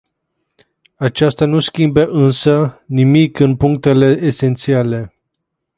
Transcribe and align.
Aceasta 0.97 1.45
nu 1.45 1.59
schimbă 1.59 2.05
însă 2.05 2.83
nimic 2.85 3.39
în 3.39 3.55
punctele 3.55 4.17
esențiale. 4.21 5.13